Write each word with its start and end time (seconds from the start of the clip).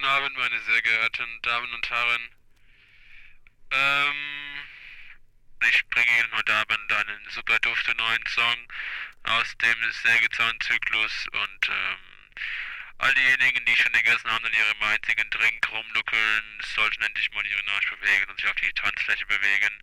Guten 0.00 0.12
Abend, 0.12 0.34
meine 0.34 0.58
sehr 0.60 0.80
geehrten 0.80 1.42
Damen 1.42 1.74
und 1.74 1.90
Herren. 1.90 2.28
Ähm, 3.70 4.14
ich 5.68 5.86
bringe 5.88 6.18
Ihnen 6.20 6.32
heute 6.32 6.54
Abend 6.54 6.90
einen 6.90 7.28
super 7.28 7.58
duften 7.58 7.94
neuen 7.98 8.26
Song 8.28 8.72
aus 9.24 9.54
dem 9.58 9.92
Sägezahnzyklus 9.92 11.26
und 11.32 11.68
ähm, 11.68 11.98
all 12.96 13.12
diejenigen, 13.12 13.62
die 13.66 13.76
schon 13.76 13.92
gegessen 13.92 14.30
haben 14.30 14.42
und 14.42 14.56
ihrem 14.56 14.82
einzigen 14.84 15.28
Drink 15.28 15.70
rumnuckeln, 15.70 16.60
sollten 16.74 17.02
endlich 17.02 17.30
mal 17.32 17.46
ihren 17.46 17.68
Arsch 17.68 17.90
bewegen 17.90 18.30
und 18.30 18.40
sich 18.40 18.48
auf 18.48 18.56
die 18.56 18.72
Tanzfläche 18.72 19.26
bewegen. 19.26 19.82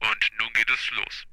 Und 0.00 0.28
nun 0.40 0.52
geht 0.52 0.68
es 0.68 0.90
los. 0.90 1.24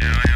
Yeah. 0.00 0.35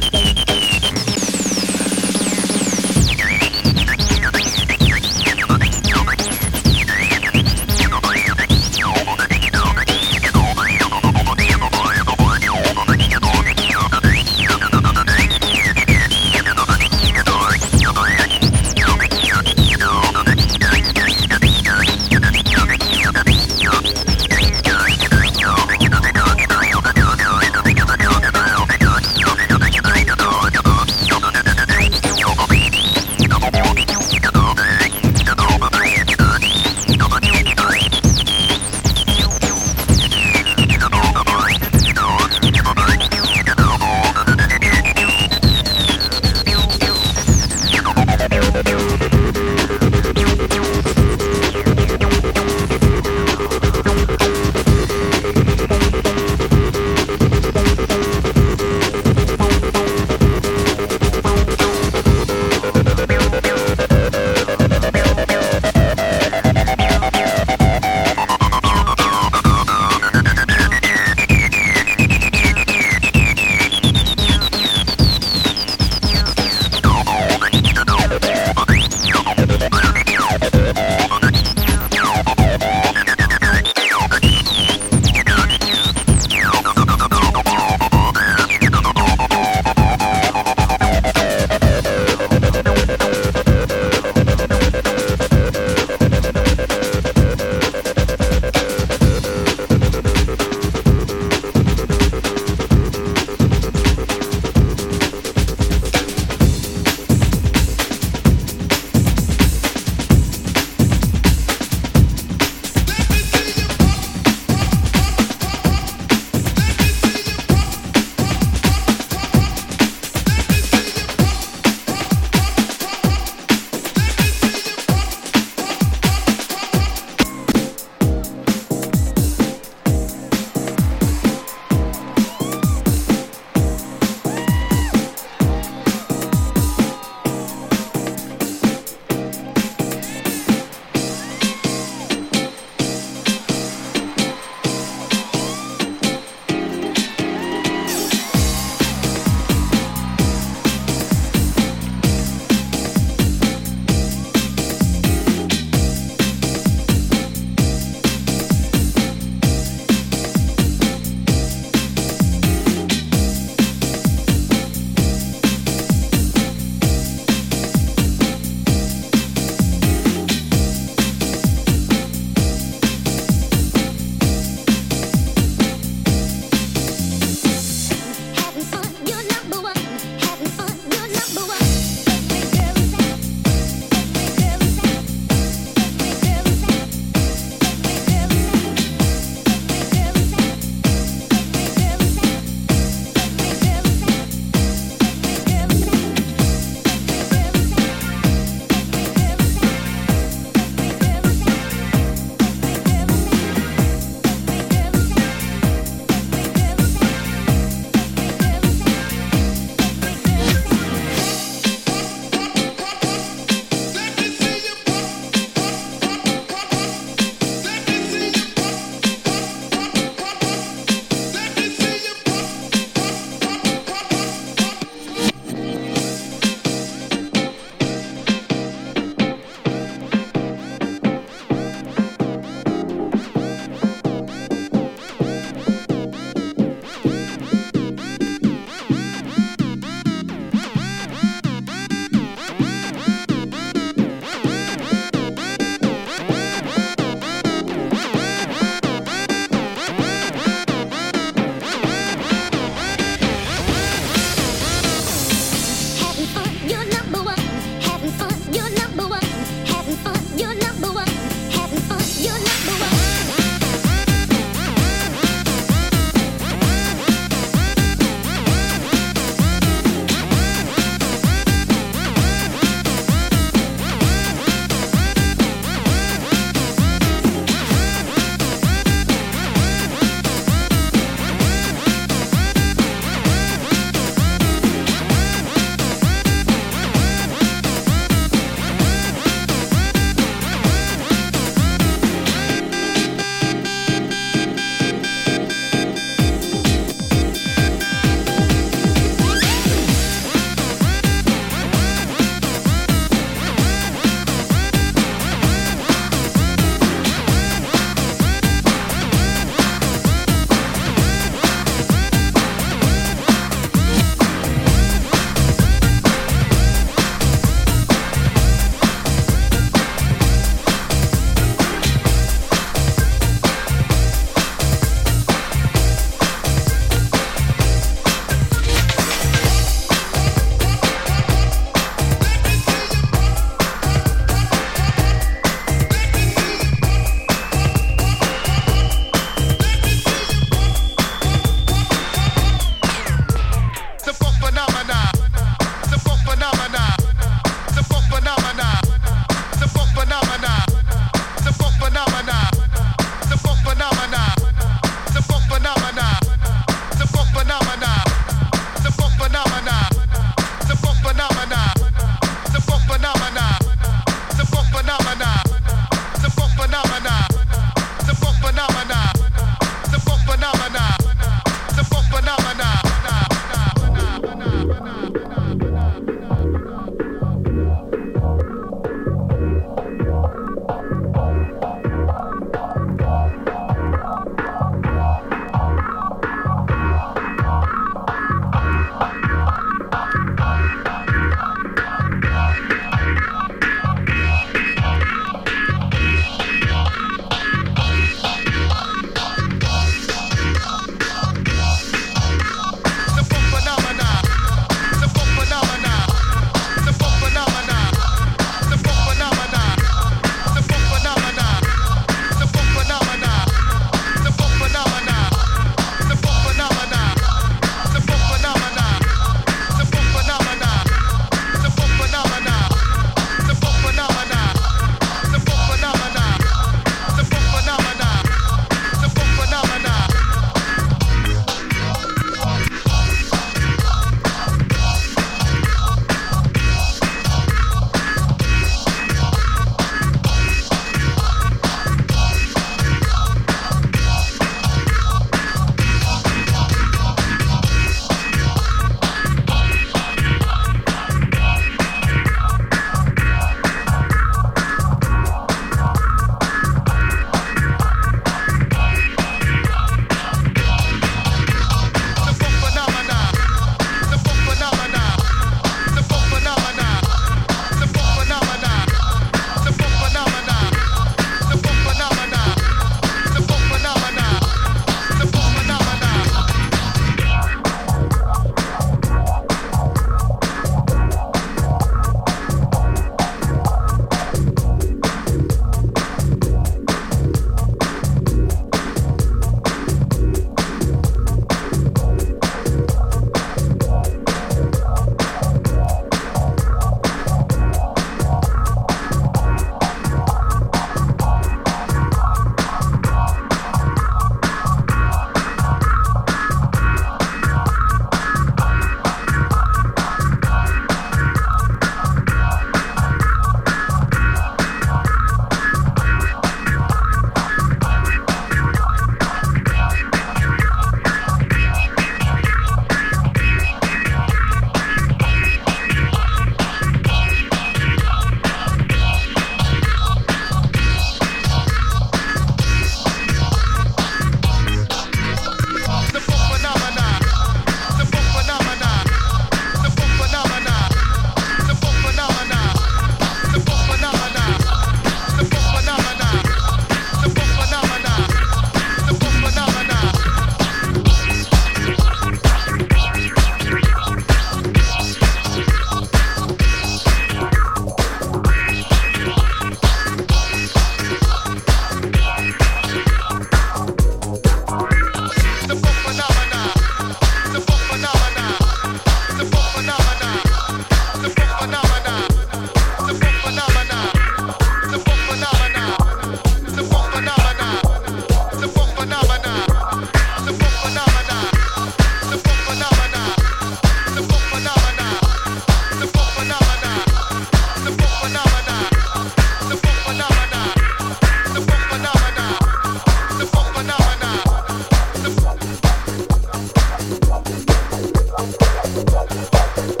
Thank 599.76 600.00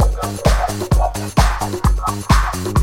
you. 2.66 2.75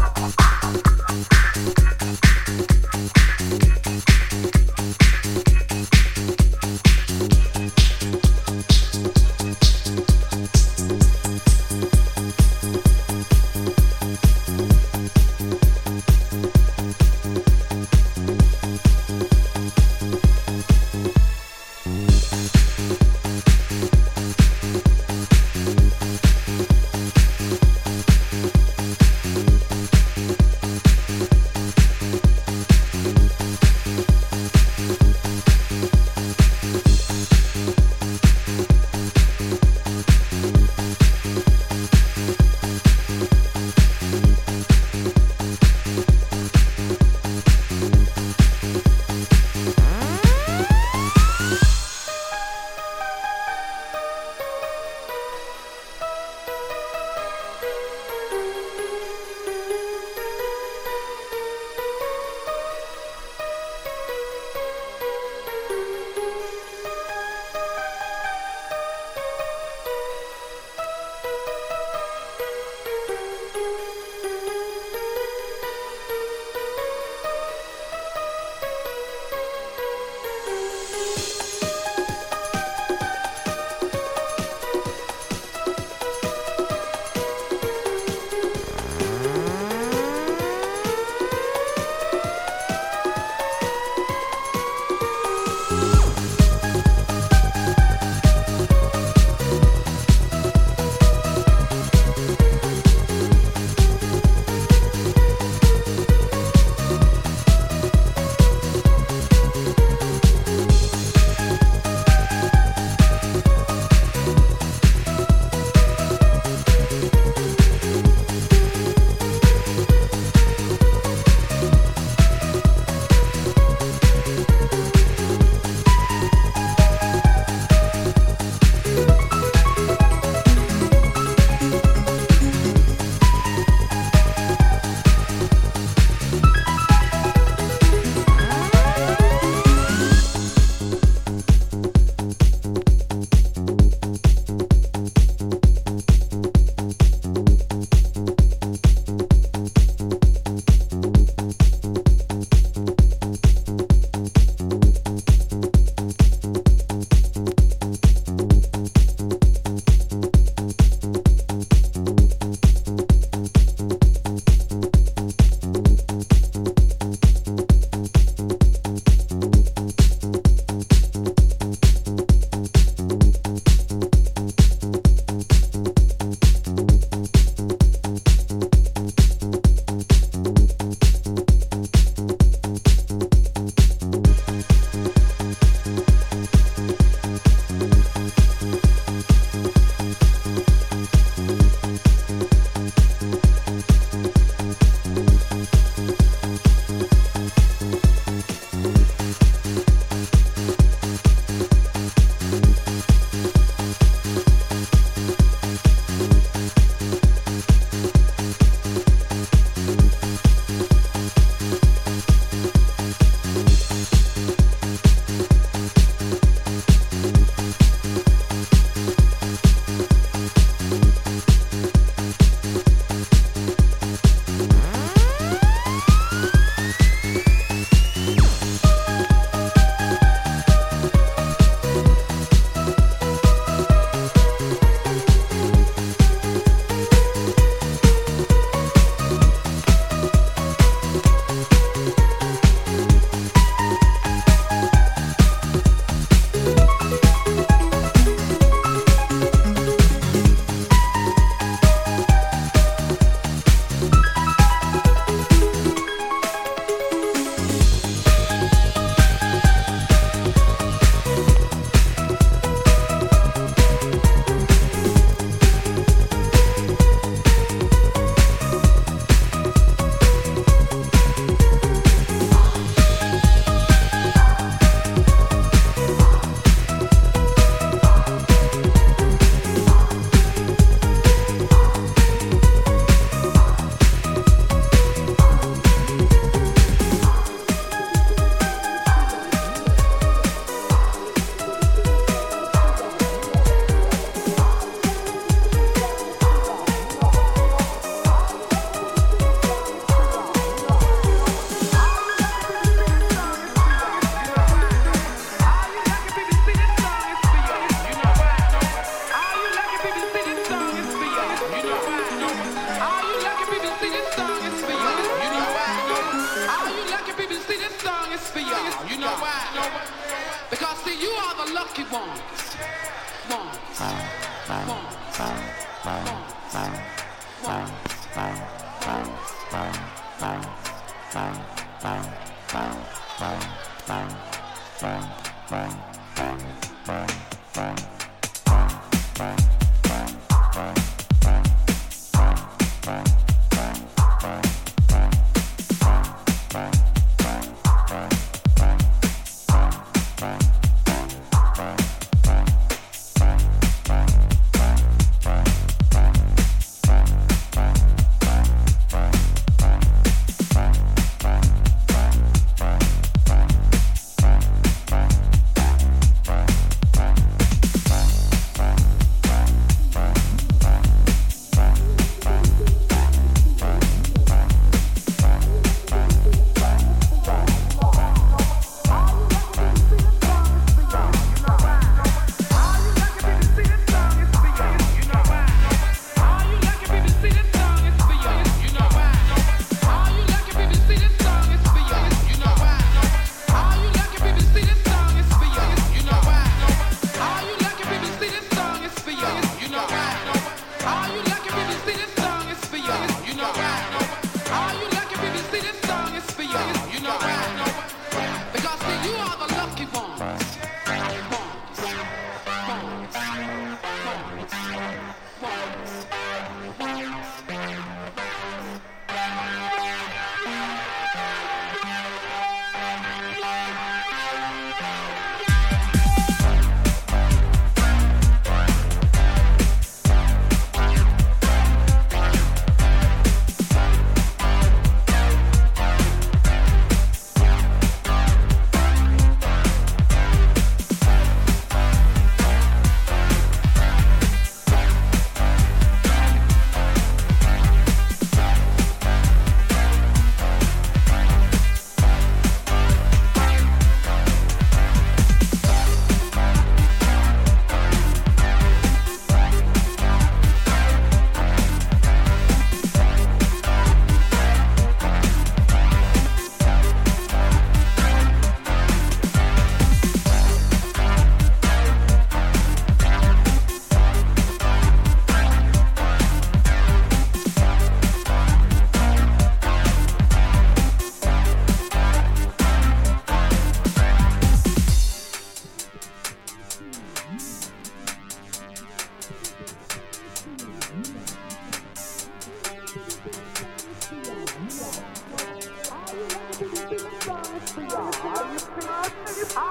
for 497.94 498.02
y'all. 498.02 498.34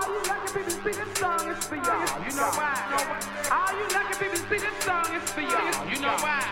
You 0.08 0.18
lucky 0.26 0.52
people 0.52 0.70
see 0.70 0.90
this 0.90 1.18
song 1.18 1.48
is 1.48 1.64
for 1.64 1.76
y'all. 1.76 2.24
You 2.26 2.34
know 2.34 2.50
why? 2.58 2.74
All 3.52 3.72
you 3.78 3.86
lucky 3.94 4.14
people 4.18 4.42
see 4.50 4.58
this 4.58 4.76
song 4.82 5.14
is 5.14 5.30
for 5.30 5.40
y'all. 5.40 5.86
You 5.88 6.00
know 6.00 6.16
why? 6.18 6.42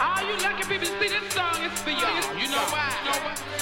All 0.00 0.22
you 0.22 0.36
lucky 0.46 0.64
people 0.68 0.86
see 0.86 1.08
this 1.08 1.32
song 1.34 1.58
is 1.64 1.80
for 1.82 1.90
y'all. 1.90 2.38
You 2.38 2.46
know 2.48 2.64
why? 2.70 3.55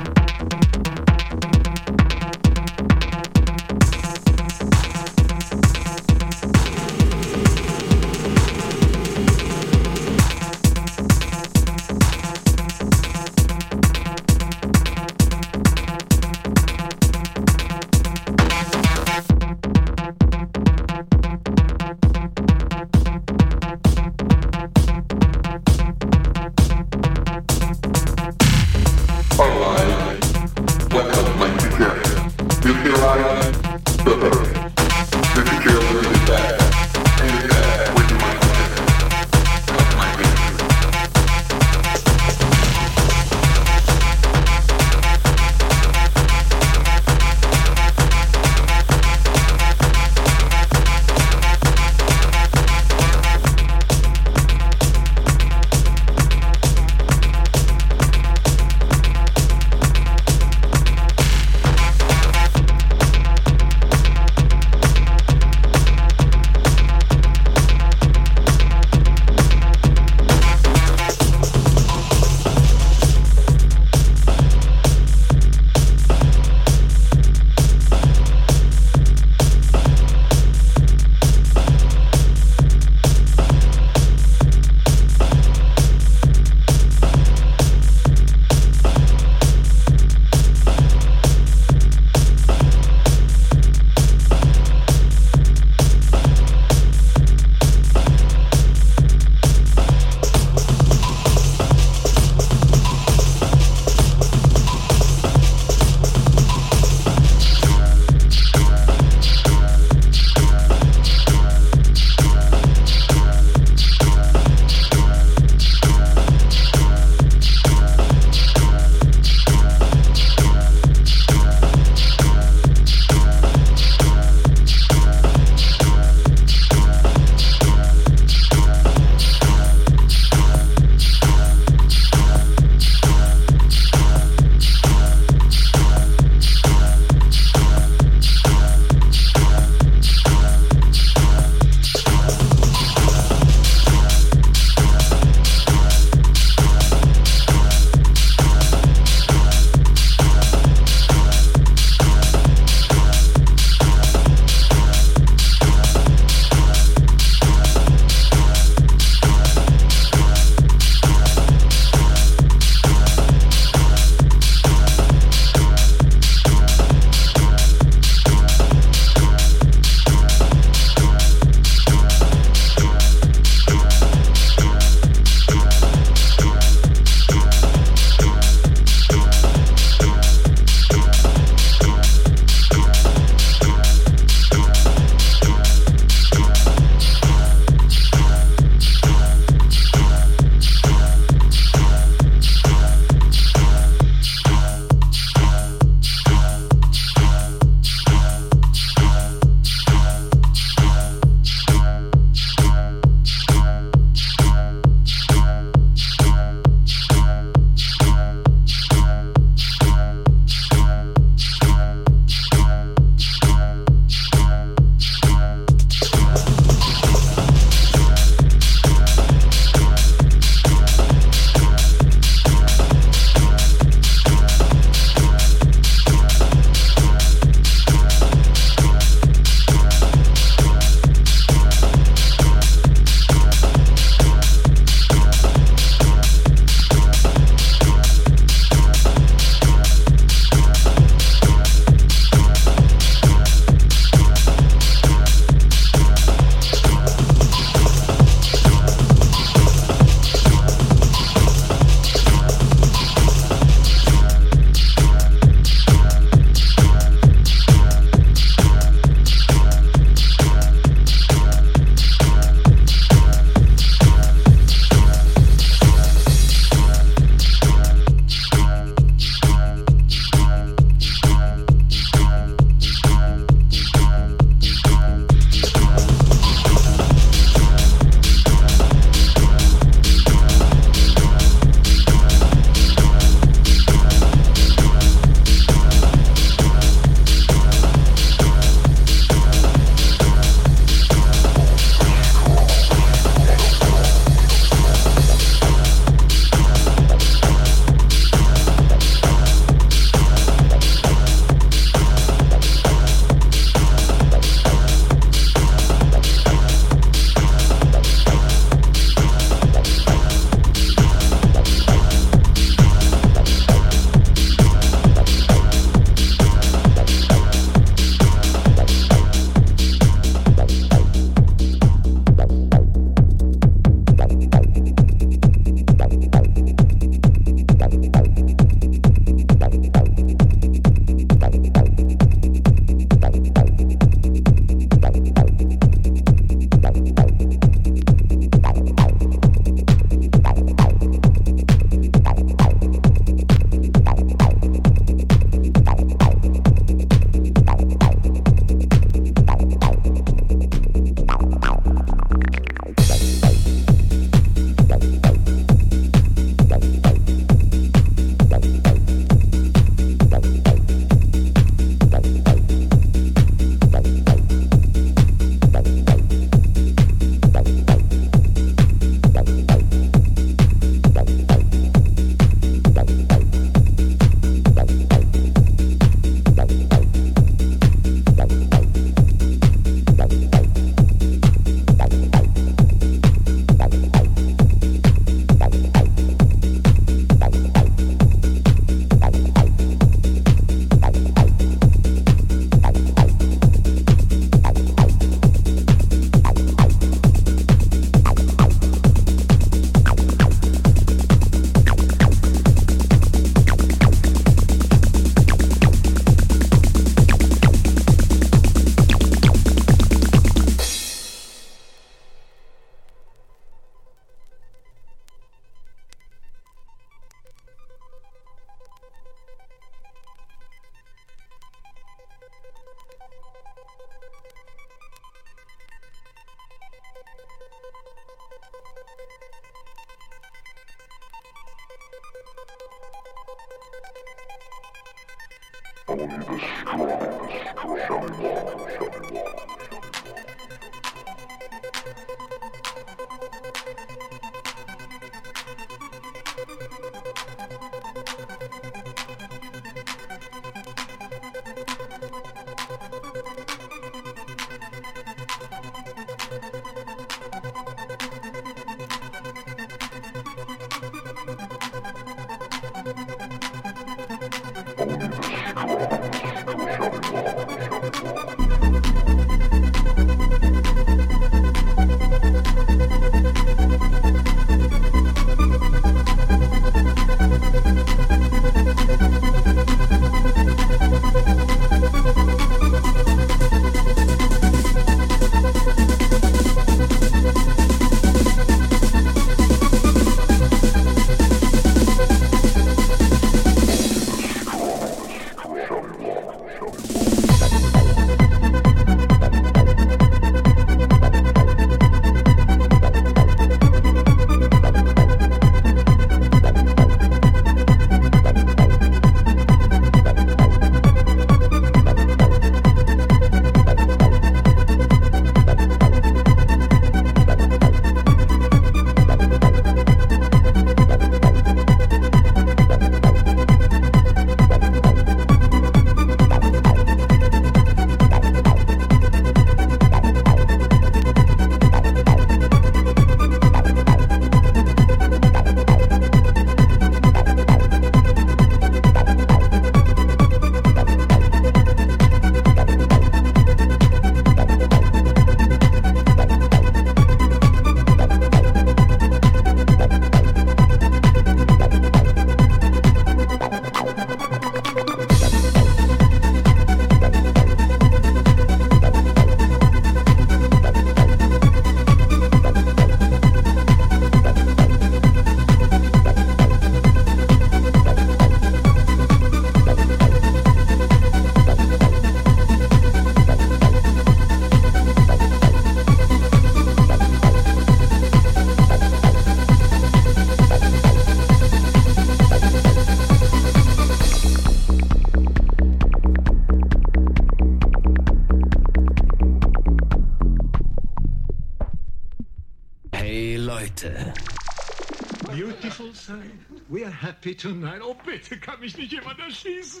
Happy 597.40 597.54
tonight. 597.54 598.00
Oh, 598.02 598.14
bitte, 598.26 598.58
kann 598.58 598.80
mich 598.80 598.96
nicht 598.98 599.12
jemand 599.12 599.38
erschießen? 599.38 600.00